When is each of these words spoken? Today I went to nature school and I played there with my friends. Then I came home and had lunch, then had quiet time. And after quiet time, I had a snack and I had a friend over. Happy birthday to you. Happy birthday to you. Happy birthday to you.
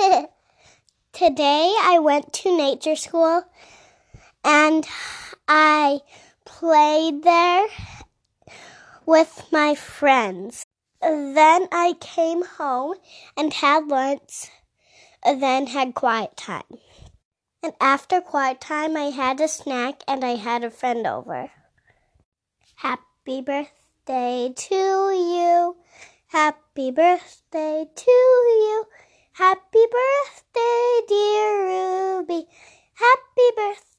Today 1.12 1.74
I 1.82 1.98
went 2.00 2.32
to 2.32 2.56
nature 2.56 2.96
school 2.96 3.44
and 4.42 4.86
I 5.46 6.00
played 6.46 7.22
there 7.22 7.66
with 9.04 9.46
my 9.52 9.74
friends. 9.74 10.64
Then 11.02 11.68
I 11.72 11.96
came 12.00 12.44
home 12.44 12.94
and 13.36 13.52
had 13.52 13.88
lunch, 13.88 14.48
then 15.24 15.66
had 15.66 15.94
quiet 15.94 16.36
time. 16.36 16.78
And 17.62 17.74
after 17.78 18.22
quiet 18.22 18.60
time, 18.60 18.96
I 18.96 19.10
had 19.10 19.38
a 19.40 19.48
snack 19.48 20.02
and 20.08 20.24
I 20.24 20.36
had 20.36 20.64
a 20.64 20.70
friend 20.70 21.06
over. 21.06 21.50
Happy 22.76 23.42
birthday 23.42 24.52
to 24.56 24.74
you. 24.74 25.76
Happy 26.28 26.90
birthday 26.90 27.84
to 27.94 28.10
you. 28.10 28.69
Happy 33.50 33.56
birthday 33.56 33.80
to 33.80 33.86
you. 33.86 33.89